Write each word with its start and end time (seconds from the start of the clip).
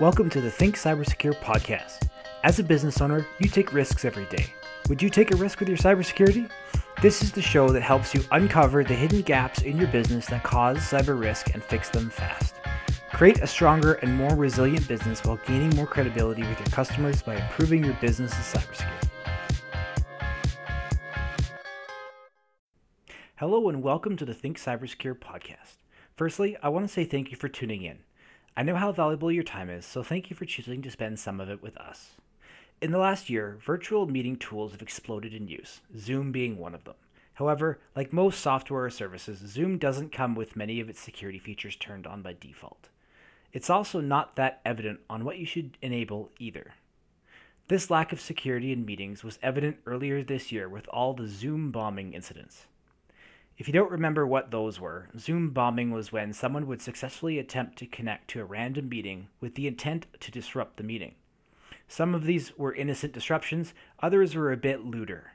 Welcome 0.00 0.28
to 0.30 0.40
the 0.40 0.50
Think 0.50 0.74
Cybersecure 0.74 1.36
podcast. 1.36 2.08
As 2.42 2.58
a 2.58 2.64
business 2.64 3.00
owner, 3.00 3.24
you 3.38 3.48
take 3.48 3.72
risks 3.72 4.04
every 4.04 4.24
day. 4.24 4.46
Would 4.88 5.00
you 5.00 5.08
take 5.08 5.32
a 5.32 5.36
risk 5.36 5.60
with 5.60 5.68
your 5.68 5.78
cybersecurity? 5.78 6.50
This 7.00 7.22
is 7.22 7.30
the 7.30 7.40
show 7.40 7.68
that 7.68 7.82
helps 7.82 8.12
you 8.12 8.24
uncover 8.32 8.82
the 8.82 8.92
hidden 8.92 9.22
gaps 9.22 9.62
in 9.62 9.76
your 9.76 9.86
business 9.86 10.26
that 10.26 10.42
cause 10.42 10.78
cyber 10.78 11.16
risk 11.16 11.54
and 11.54 11.62
fix 11.62 11.90
them 11.90 12.10
fast. 12.10 12.56
Create 13.12 13.38
a 13.38 13.46
stronger 13.46 13.92
and 13.92 14.12
more 14.16 14.34
resilient 14.34 14.88
business 14.88 15.22
while 15.22 15.38
gaining 15.46 15.70
more 15.76 15.86
credibility 15.86 16.42
with 16.42 16.58
your 16.58 16.70
customers 16.70 17.22
by 17.22 17.36
improving 17.36 17.84
your 17.84 17.94
business's 18.00 18.52
cybersecurity. 18.52 19.08
Hello 23.36 23.68
and 23.68 23.80
welcome 23.80 24.16
to 24.16 24.24
the 24.24 24.34
Think 24.34 24.58
Cybersecure 24.58 25.14
podcast. 25.14 25.76
Firstly, 26.16 26.56
I 26.64 26.68
want 26.68 26.84
to 26.84 26.92
say 26.92 27.04
thank 27.04 27.30
you 27.30 27.36
for 27.36 27.48
tuning 27.48 27.82
in. 27.84 28.00
I 28.56 28.62
know 28.62 28.76
how 28.76 28.92
valuable 28.92 29.32
your 29.32 29.42
time 29.42 29.68
is, 29.68 29.84
so 29.84 30.04
thank 30.04 30.30
you 30.30 30.36
for 30.36 30.44
choosing 30.44 30.80
to 30.82 30.90
spend 30.90 31.18
some 31.18 31.40
of 31.40 31.50
it 31.50 31.60
with 31.60 31.76
us. 31.76 32.12
In 32.80 32.92
the 32.92 32.98
last 32.98 33.28
year, 33.28 33.58
virtual 33.64 34.06
meeting 34.06 34.36
tools 34.36 34.70
have 34.72 34.82
exploded 34.82 35.34
in 35.34 35.48
use, 35.48 35.80
Zoom 35.98 36.30
being 36.30 36.56
one 36.56 36.74
of 36.74 36.84
them. 36.84 36.94
However, 37.34 37.80
like 37.96 38.12
most 38.12 38.40
software 38.40 38.84
or 38.84 38.90
services, 38.90 39.38
Zoom 39.38 39.76
doesn't 39.76 40.12
come 40.12 40.36
with 40.36 40.54
many 40.54 40.78
of 40.78 40.88
its 40.88 41.00
security 41.00 41.40
features 41.40 41.74
turned 41.74 42.06
on 42.06 42.22
by 42.22 42.36
default. 42.38 42.90
It's 43.52 43.70
also 43.70 44.00
not 44.00 44.36
that 44.36 44.60
evident 44.64 45.00
on 45.10 45.24
what 45.24 45.38
you 45.38 45.46
should 45.46 45.76
enable 45.82 46.30
either. 46.38 46.74
This 47.66 47.90
lack 47.90 48.12
of 48.12 48.20
security 48.20 48.70
in 48.70 48.84
meetings 48.84 49.24
was 49.24 49.38
evident 49.42 49.78
earlier 49.84 50.22
this 50.22 50.52
year 50.52 50.68
with 50.68 50.86
all 50.88 51.12
the 51.12 51.26
Zoom 51.26 51.72
bombing 51.72 52.12
incidents. 52.12 52.66
If 53.56 53.68
you 53.68 53.72
don't 53.72 53.90
remember 53.90 54.26
what 54.26 54.50
those 54.50 54.80
were, 54.80 55.08
Zoom 55.16 55.50
bombing 55.50 55.92
was 55.92 56.10
when 56.10 56.32
someone 56.32 56.66
would 56.66 56.82
successfully 56.82 57.38
attempt 57.38 57.78
to 57.78 57.86
connect 57.86 58.28
to 58.30 58.40
a 58.40 58.44
random 58.44 58.88
meeting 58.88 59.28
with 59.40 59.54
the 59.54 59.68
intent 59.68 60.06
to 60.20 60.32
disrupt 60.32 60.76
the 60.76 60.82
meeting. 60.82 61.14
Some 61.86 62.16
of 62.16 62.24
these 62.24 62.56
were 62.58 62.74
innocent 62.74 63.12
disruptions, 63.12 63.72
others 64.00 64.34
were 64.34 64.50
a 64.50 64.56
bit 64.56 64.84
looter. 64.84 65.34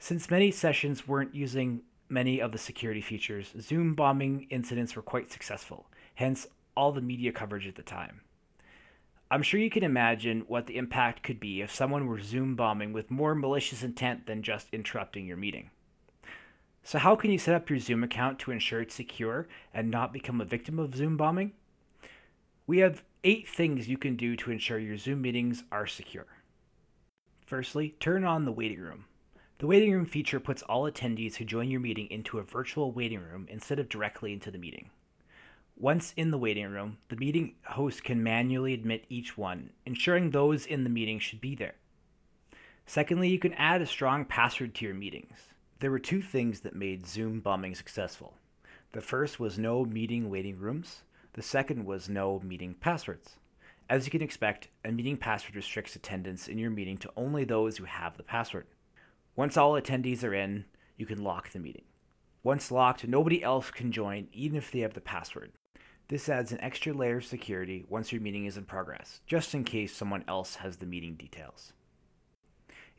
Since 0.00 0.30
many 0.30 0.50
sessions 0.50 1.06
weren't 1.06 1.34
using 1.34 1.82
many 2.08 2.40
of 2.40 2.50
the 2.50 2.58
security 2.58 3.00
features, 3.00 3.54
Zoom 3.60 3.94
bombing 3.94 4.48
incidents 4.50 4.96
were 4.96 5.02
quite 5.02 5.30
successful, 5.30 5.86
hence 6.16 6.48
all 6.76 6.90
the 6.90 7.00
media 7.00 7.30
coverage 7.30 7.68
at 7.68 7.76
the 7.76 7.82
time. 7.82 8.22
I'm 9.30 9.42
sure 9.42 9.60
you 9.60 9.70
can 9.70 9.84
imagine 9.84 10.40
what 10.48 10.66
the 10.66 10.76
impact 10.76 11.22
could 11.22 11.38
be 11.38 11.60
if 11.60 11.72
someone 11.72 12.08
were 12.08 12.20
Zoom 12.20 12.56
bombing 12.56 12.92
with 12.92 13.08
more 13.08 13.36
malicious 13.36 13.84
intent 13.84 14.26
than 14.26 14.42
just 14.42 14.66
interrupting 14.72 15.26
your 15.26 15.36
meeting. 15.36 15.70
So, 16.82 16.98
how 16.98 17.14
can 17.14 17.30
you 17.30 17.38
set 17.38 17.54
up 17.54 17.68
your 17.68 17.78
Zoom 17.78 18.02
account 18.02 18.38
to 18.40 18.50
ensure 18.50 18.80
it's 18.80 18.94
secure 18.94 19.46
and 19.72 19.90
not 19.90 20.12
become 20.12 20.40
a 20.40 20.46
victim 20.46 20.78
of 20.78 20.94
Zoom 20.94 21.16
bombing? 21.16 21.52
We 22.66 22.78
have 22.78 23.02
eight 23.22 23.48
things 23.48 23.88
you 23.88 23.98
can 23.98 24.16
do 24.16 24.36
to 24.36 24.50
ensure 24.50 24.78
your 24.78 24.96
Zoom 24.96 25.22
meetings 25.22 25.64
are 25.70 25.86
secure. 25.86 26.26
Firstly, 27.44 27.96
turn 28.00 28.24
on 28.24 28.44
the 28.44 28.52
waiting 28.52 28.80
room. 28.80 29.04
The 29.58 29.66
waiting 29.66 29.92
room 29.92 30.06
feature 30.06 30.40
puts 30.40 30.62
all 30.62 30.90
attendees 30.90 31.34
who 31.34 31.44
join 31.44 31.70
your 31.70 31.80
meeting 31.80 32.06
into 32.10 32.38
a 32.38 32.42
virtual 32.42 32.92
waiting 32.92 33.20
room 33.20 33.46
instead 33.50 33.78
of 33.78 33.88
directly 33.90 34.32
into 34.32 34.50
the 34.50 34.58
meeting. 34.58 34.88
Once 35.76 36.14
in 36.16 36.30
the 36.30 36.38
waiting 36.38 36.68
room, 36.68 36.98
the 37.08 37.16
meeting 37.16 37.54
host 37.64 38.04
can 38.04 38.22
manually 38.22 38.72
admit 38.72 39.04
each 39.08 39.36
one, 39.36 39.70
ensuring 39.84 40.30
those 40.30 40.64
in 40.64 40.84
the 40.84 40.90
meeting 40.90 41.18
should 41.18 41.40
be 41.40 41.54
there. 41.54 41.74
Secondly, 42.86 43.28
you 43.28 43.38
can 43.38 43.52
add 43.54 43.82
a 43.82 43.86
strong 43.86 44.24
password 44.24 44.74
to 44.74 44.84
your 44.84 44.94
meetings. 44.94 45.36
There 45.80 45.90
were 45.90 45.98
two 45.98 46.20
things 46.20 46.60
that 46.60 46.76
made 46.76 47.06
Zoom 47.06 47.40
bombing 47.40 47.74
successful. 47.74 48.34
The 48.92 49.00
first 49.00 49.40
was 49.40 49.58
no 49.58 49.86
meeting 49.86 50.28
waiting 50.28 50.58
rooms, 50.58 51.04
the 51.32 51.42
second 51.42 51.86
was 51.86 52.06
no 52.06 52.38
meeting 52.40 52.74
passwords. 52.74 53.36
As 53.88 54.04
you 54.04 54.10
can 54.10 54.20
expect, 54.20 54.68
a 54.84 54.92
meeting 54.92 55.16
password 55.16 55.56
restricts 55.56 55.96
attendance 55.96 56.48
in 56.48 56.58
your 56.58 56.68
meeting 56.68 56.98
to 56.98 57.10
only 57.16 57.44
those 57.44 57.78
who 57.78 57.84
have 57.84 58.18
the 58.18 58.22
password. 58.22 58.66
Once 59.36 59.56
all 59.56 59.72
attendees 59.72 60.22
are 60.22 60.34
in, 60.34 60.66
you 60.98 61.06
can 61.06 61.24
lock 61.24 61.50
the 61.50 61.58
meeting. 61.58 61.84
Once 62.42 62.70
locked, 62.70 63.08
nobody 63.08 63.42
else 63.42 63.70
can 63.70 63.90
join 63.90 64.28
even 64.34 64.58
if 64.58 64.70
they 64.70 64.80
have 64.80 64.92
the 64.92 65.00
password. 65.00 65.50
This 66.08 66.28
adds 66.28 66.52
an 66.52 66.60
extra 66.60 66.92
layer 66.92 67.16
of 67.16 67.24
security 67.24 67.86
once 67.88 68.12
your 68.12 68.20
meeting 68.20 68.44
is 68.44 68.58
in 68.58 68.64
progress, 68.66 69.22
just 69.26 69.54
in 69.54 69.64
case 69.64 69.96
someone 69.96 70.24
else 70.28 70.56
has 70.56 70.76
the 70.76 70.84
meeting 70.84 71.14
details. 71.14 71.72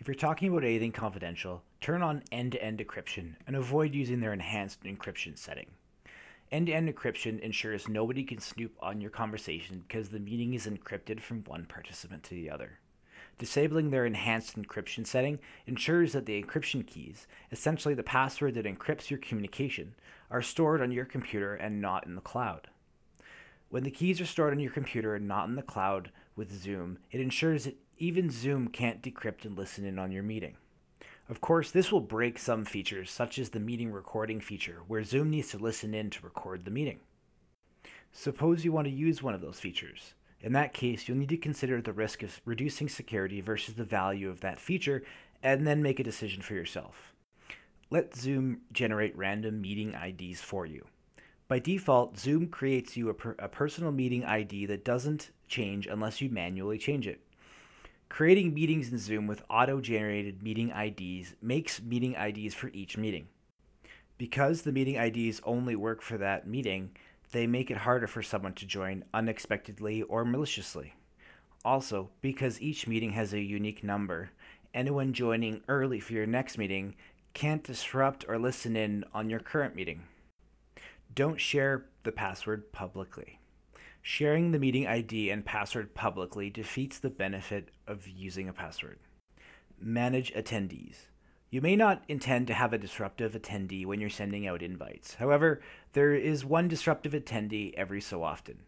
If 0.00 0.08
you're 0.08 0.14
talking 0.14 0.48
about 0.48 0.64
anything 0.64 0.92
confidential, 0.92 1.62
turn 1.82 2.02
on 2.02 2.22
end 2.32 2.52
to 2.52 2.64
end 2.64 2.78
encryption 2.78 3.34
and 3.46 3.54
avoid 3.54 3.94
using 3.94 4.20
their 4.20 4.32
enhanced 4.32 4.82
encryption 4.84 5.36
setting. 5.36 5.66
End 6.50 6.68
to 6.68 6.72
end 6.72 6.88
encryption 6.88 7.38
ensures 7.40 7.86
nobody 7.86 8.24
can 8.24 8.38
snoop 8.38 8.72
on 8.80 9.02
your 9.02 9.10
conversation 9.10 9.84
because 9.86 10.08
the 10.08 10.18
meeting 10.18 10.54
is 10.54 10.66
encrypted 10.66 11.20
from 11.20 11.44
one 11.44 11.66
participant 11.66 12.22
to 12.22 12.34
the 12.34 12.48
other. 12.48 12.78
Disabling 13.36 13.90
their 13.90 14.06
enhanced 14.06 14.56
encryption 14.56 15.06
setting 15.06 15.38
ensures 15.66 16.14
that 16.14 16.24
the 16.24 16.42
encryption 16.42 16.86
keys, 16.86 17.26
essentially 17.52 17.92
the 17.92 18.02
password 18.02 18.54
that 18.54 18.64
encrypts 18.64 19.10
your 19.10 19.18
communication, 19.18 19.94
are 20.30 20.40
stored 20.40 20.80
on 20.80 20.92
your 20.92 21.04
computer 21.04 21.56
and 21.56 21.82
not 21.82 22.06
in 22.06 22.14
the 22.14 22.22
cloud. 22.22 22.68
When 23.70 23.84
the 23.84 23.90
keys 23.90 24.20
are 24.20 24.26
stored 24.26 24.52
on 24.52 24.58
your 24.58 24.72
computer 24.72 25.14
and 25.14 25.28
not 25.28 25.48
in 25.48 25.54
the 25.54 25.62
cloud 25.62 26.10
with 26.34 26.52
Zoom, 26.52 26.98
it 27.12 27.20
ensures 27.20 27.64
that 27.64 27.76
even 27.98 28.28
Zoom 28.28 28.66
can't 28.66 29.00
decrypt 29.00 29.44
and 29.44 29.56
listen 29.56 29.84
in 29.84 29.96
on 29.96 30.10
your 30.10 30.24
meeting. 30.24 30.56
Of 31.28 31.40
course, 31.40 31.70
this 31.70 31.92
will 31.92 32.00
break 32.00 32.36
some 32.36 32.64
features, 32.64 33.12
such 33.12 33.38
as 33.38 33.50
the 33.50 33.60
meeting 33.60 33.92
recording 33.92 34.40
feature, 34.40 34.80
where 34.88 35.04
Zoom 35.04 35.30
needs 35.30 35.50
to 35.50 35.58
listen 35.58 35.94
in 35.94 36.10
to 36.10 36.24
record 36.24 36.64
the 36.64 36.72
meeting. 36.72 36.98
Suppose 38.10 38.64
you 38.64 38.72
want 38.72 38.88
to 38.88 38.92
use 38.92 39.22
one 39.22 39.34
of 39.34 39.40
those 39.40 39.60
features. 39.60 40.14
In 40.40 40.52
that 40.54 40.74
case, 40.74 41.06
you'll 41.06 41.18
need 41.18 41.28
to 41.28 41.36
consider 41.36 41.80
the 41.80 41.92
risk 41.92 42.24
of 42.24 42.40
reducing 42.44 42.88
security 42.88 43.40
versus 43.40 43.76
the 43.76 43.84
value 43.84 44.28
of 44.28 44.40
that 44.40 44.58
feature, 44.58 45.04
and 45.44 45.64
then 45.64 45.80
make 45.80 46.00
a 46.00 46.04
decision 46.04 46.42
for 46.42 46.54
yourself. 46.54 47.14
Let 47.88 48.16
Zoom 48.16 48.62
generate 48.72 49.16
random 49.16 49.60
meeting 49.60 49.94
IDs 49.94 50.40
for 50.40 50.66
you. 50.66 50.86
By 51.50 51.58
default, 51.58 52.16
Zoom 52.16 52.46
creates 52.46 52.96
you 52.96 53.08
a, 53.08 53.14
per- 53.14 53.34
a 53.40 53.48
personal 53.48 53.90
meeting 53.90 54.24
ID 54.24 54.66
that 54.66 54.84
doesn't 54.84 55.32
change 55.48 55.88
unless 55.88 56.20
you 56.20 56.30
manually 56.30 56.78
change 56.78 57.08
it. 57.08 57.22
Creating 58.08 58.54
meetings 58.54 58.92
in 58.92 58.98
Zoom 58.98 59.26
with 59.26 59.42
auto 59.50 59.80
generated 59.80 60.44
meeting 60.44 60.70
IDs 60.70 61.34
makes 61.42 61.82
meeting 61.82 62.14
IDs 62.14 62.54
for 62.54 62.68
each 62.68 62.96
meeting. 62.96 63.26
Because 64.16 64.62
the 64.62 64.70
meeting 64.70 64.94
IDs 64.94 65.40
only 65.42 65.74
work 65.74 66.02
for 66.02 66.16
that 66.18 66.46
meeting, 66.46 66.92
they 67.32 67.48
make 67.48 67.68
it 67.68 67.78
harder 67.78 68.06
for 68.06 68.22
someone 68.22 68.54
to 68.54 68.64
join 68.64 69.02
unexpectedly 69.12 70.02
or 70.02 70.24
maliciously. 70.24 70.94
Also, 71.64 72.10
because 72.20 72.60
each 72.60 72.86
meeting 72.86 73.10
has 73.10 73.32
a 73.32 73.40
unique 73.40 73.82
number, 73.82 74.30
anyone 74.72 75.12
joining 75.12 75.62
early 75.66 75.98
for 75.98 76.12
your 76.12 76.26
next 76.26 76.58
meeting 76.58 76.94
can't 77.34 77.64
disrupt 77.64 78.24
or 78.28 78.38
listen 78.38 78.76
in 78.76 79.04
on 79.12 79.28
your 79.28 79.40
current 79.40 79.74
meeting. 79.74 80.02
Don't 81.12 81.40
share 81.40 81.86
the 82.04 82.12
password 82.12 82.70
publicly. 82.72 83.40
Sharing 84.00 84.52
the 84.52 84.58
meeting 84.60 84.86
ID 84.86 85.30
and 85.30 85.44
password 85.44 85.92
publicly 85.94 86.50
defeats 86.50 86.98
the 86.98 87.10
benefit 87.10 87.70
of 87.86 88.06
using 88.06 88.48
a 88.48 88.52
password. 88.52 88.98
Manage 89.80 90.32
attendees. 90.34 91.06
You 91.50 91.60
may 91.60 91.74
not 91.74 92.04
intend 92.06 92.46
to 92.46 92.54
have 92.54 92.72
a 92.72 92.78
disruptive 92.78 93.32
attendee 93.32 93.84
when 93.84 94.00
you're 94.00 94.08
sending 94.08 94.46
out 94.46 94.62
invites. 94.62 95.14
However, 95.14 95.60
there 95.94 96.14
is 96.14 96.44
one 96.44 96.68
disruptive 96.68 97.12
attendee 97.12 97.74
every 97.74 98.00
so 98.00 98.22
often. 98.22 98.60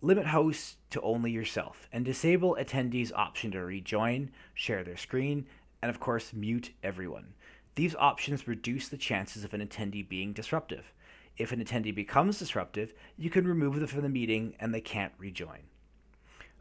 Limit 0.00 0.26
hosts 0.26 0.76
to 0.90 1.00
only 1.00 1.32
yourself 1.32 1.88
and 1.92 2.04
disable 2.04 2.56
attendees' 2.60 3.12
option 3.12 3.50
to 3.50 3.64
rejoin, 3.64 4.30
share 4.54 4.84
their 4.84 4.96
screen, 4.96 5.46
and 5.82 5.90
of 5.90 5.98
course, 5.98 6.32
mute 6.32 6.70
everyone. 6.84 7.34
These 7.74 7.96
options 7.96 8.46
reduce 8.46 8.88
the 8.88 8.96
chances 8.96 9.42
of 9.42 9.52
an 9.52 9.66
attendee 9.66 10.08
being 10.08 10.32
disruptive. 10.32 10.92
If 11.38 11.52
an 11.52 11.64
attendee 11.64 11.94
becomes 11.94 12.38
disruptive, 12.38 12.92
you 13.16 13.30
can 13.30 13.46
remove 13.46 13.76
them 13.76 13.86
from 13.86 14.02
the 14.02 14.08
meeting 14.08 14.54
and 14.58 14.74
they 14.74 14.80
can't 14.80 15.12
rejoin. 15.18 15.60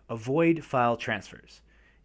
Avoid 0.07 0.63
file 0.63 0.95
transfers. 0.95 1.61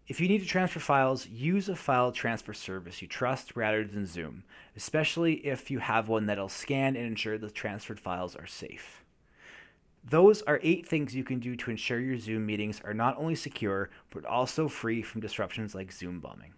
If 0.08 0.20
you 0.20 0.26
need 0.26 0.40
to 0.40 0.46
transfer 0.46 0.80
files, 0.80 1.28
use 1.28 1.68
a 1.68 1.76
file 1.76 2.10
transfer 2.10 2.52
service 2.52 3.00
you 3.00 3.08
trust 3.08 3.54
rather 3.54 3.84
than 3.84 4.06
Zoom, 4.06 4.42
especially 4.74 5.34
if 5.46 5.70
you 5.70 5.78
have 5.78 6.08
one 6.08 6.26
that'll 6.26 6.48
scan 6.48 6.96
and 6.96 7.06
ensure 7.06 7.38
the 7.38 7.50
transferred 7.50 8.00
files 8.00 8.34
are 8.34 8.46
safe. 8.46 9.04
Those 10.04 10.42
are 10.42 10.58
eight 10.64 10.88
things 10.88 11.14
you 11.14 11.22
can 11.22 11.38
do 11.38 11.54
to 11.54 11.70
ensure 11.70 12.00
your 12.00 12.18
Zoom 12.18 12.44
meetings 12.44 12.80
are 12.84 12.94
not 12.94 13.16
only 13.18 13.36
secure, 13.36 13.90
but 14.10 14.24
also 14.24 14.66
free 14.66 15.02
from 15.02 15.20
disruptions 15.20 15.74
like 15.74 15.92
Zoom 15.92 16.18
bombing. 16.18 16.54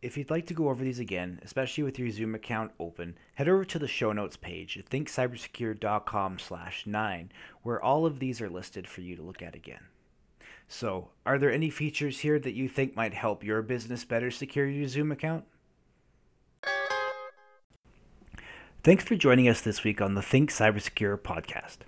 If 0.00 0.16
you'd 0.16 0.30
like 0.30 0.46
to 0.46 0.54
go 0.54 0.68
over 0.68 0.84
these 0.84 1.00
again, 1.00 1.40
especially 1.42 1.82
with 1.82 1.98
your 1.98 2.10
Zoom 2.10 2.34
account 2.36 2.70
open, 2.78 3.16
head 3.34 3.48
over 3.48 3.64
to 3.64 3.80
the 3.80 3.88
show 3.88 4.12
notes 4.12 4.36
page 4.36 4.78
at 4.78 4.88
thinkcybersecure.com 4.88 6.38
slash 6.38 6.86
9, 6.86 7.32
where 7.64 7.82
all 7.82 8.06
of 8.06 8.20
these 8.20 8.40
are 8.40 8.48
listed 8.48 8.86
for 8.86 9.00
you 9.00 9.16
to 9.16 9.22
look 9.22 9.42
at 9.42 9.56
again. 9.56 9.86
So, 10.68 11.08
are 11.26 11.36
there 11.36 11.50
any 11.50 11.68
features 11.68 12.20
here 12.20 12.38
that 12.38 12.54
you 12.54 12.68
think 12.68 12.94
might 12.94 13.14
help 13.14 13.42
your 13.42 13.60
business 13.60 14.04
better 14.04 14.30
secure 14.30 14.68
your 14.68 14.86
Zoom 14.86 15.10
account? 15.10 15.44
Thanks 18.84 19.02
for 19.02 19.16
joining 19.16 19.48
us 19.48 19.60
this 19.60 19.82
week 19.82 20.00
on 20.00 20.14
the 20.14 20.22
Think 20.22 20.50
Cybersecure 20.50 21.18
podcast. 21.18 21.78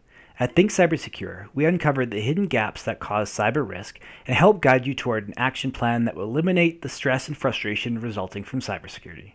At 0.40 0.56
Think 0.56 0.70
Cybersecure, 0.70 1.48
we 1.52 1.66
uncovered 1.66 2.10
the 2.10 2.22
hidden 2.22 2.46
gaps 2.46 2.82
that 2.84 2.98
cause 2.98 3.30
cyber 3.30 3.68
risk 3.68 4.00
and 4.26 4.34
help 4.34 4.62
guide 4.62 4.86
you 4.86 4.94
toward 4.94 5.28
an 5.28 5.34
action 5.36 5.70
plan 5.70 6.06
that 6.06 6.16
will 6.16 6.24
eliminate 6.24 6.80
the 6.80 6.88
stress 6.88 7.28
and 7.28 7.36
frustration 7.36 8.00
resulting 8.00 8.42
from 8.42 8.60
cybersecurity. 8.60 9.34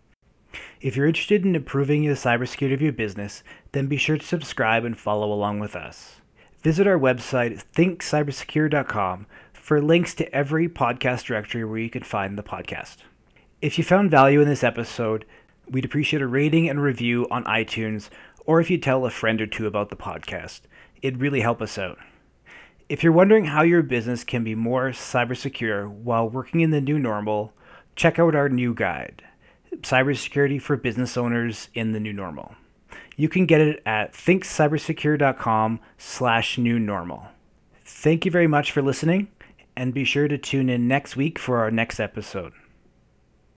If 0.82 0.98
you're 0.98 1.06
interested 1.06 1.46
in 1.46 1.56
improving 1.56 2.06
the 2.06 2.14
cybersecurity 2.14 2.74
of 2.74 2.82
your 2.82 2.92
business, 2.92 3.44
then 3.72 3.86
be 3.86 3.98
sure 3.98 4.18
to 4.18 4.26
subscribe 4.26 4.84
and 4.84 4.98
follow 4.98 5.32
along 5.32 5.60
with 5.60 5.76
us. 5.76 6.22
Visit 6.64 6.88
our 6.88 6.98
website, 6.98 7.64
thinkcybersecure.com, 7.76 9.28
for 9.54 9.80
links 9.84 10.16
to 10.16 10.36
every 10.36 10.68
podcast 10.68 11.26
directory 11.26 11.64
where 11.64 11.78
you 11.78 11.92
can 11.92 12.02
find 12.02 12.36
the 12.36 12.42
podcast. 12.42 12.98
If 13.62 13.78
you 13.78 13.84
found 13.84 14.10
value 14.10 14.42
in 14.42 14.48
this 14.48 14.64
episode, 14.64 15.24
we'd 15.70 15.86
appreciate 15.86 16.24
a 16.24 16.28
rating 16.28 16.68
and 16.68 16.82
review 16.82 17.28
on 17.30 17.44
iTunes, 17.44 18.10
or 18.48 18.60
if 18.60 18.72
you 18.72 18.80
tell 18.80 19.06
a 19.06 19.12
friend 19.12 19.40
or 19.40 19.46
two 19.46 19.68
about 19.68 19.90
the 19.90 19.96
podcast. 19.96 20.62
It'd 21.06 21.22
really 21.22 21.42
help 21.42 21.62
us 21.62 21.78
out. 21.78 22.00
If 22.90 23.04
you're 23.04 23.14
wondering 23.14 23.46
how 23.46 23.62
your 23.62 23.84
business 23.84 24.24
can 24.24 24.44
be 24.44 24.56
more 24.56 24.90
cyber 24.90 25.38
secure 25.38 25.88
while 25.88 26.28
working 26.28 26.62
in 26.62 26.72
the 26.72 26.82
new 26.82 26.98
normal, 26.98 27.54
check 27.96 28.18
out 28.18 28.34
our 28.34 28.50
new 28.50 28.74
guide, 28.74 29.22
Cybersecurity 29.82 30.60
for 30.60 30.78
Business 30.78 31.16
Owners 31.16 31.70
in 31.76 31.92
the 31.92 32.00
New 32.00 32.12
Normal. 32.12 32.56
You 33.16 33.30
can 33.30 33.46
get 33.46 33.62
it 33.62 33.84
at 33.86 34.14
thinkcybersecure.com 34.14 35.80
slash 36.00 36.58
new 36.58 36.80
normal. 36.80 37.28
Thank 37.84 38.26
you 38.26 38.32
very 38.32 38.48
much 38.48 38.72
for 38.72 38.82
listening, 38.82 39.28
and 39.76 39.94
be 39.94 40.06
sure 40.06 40.28
to 40.28 40.40
tune 40.40 40.72
in 40.72 40.88
next 40.88 41.16
week 41.16 41.38
for 41.38 41.60
our 41.60 41.70
next 41.70 42.00
episode. 42.00 42.54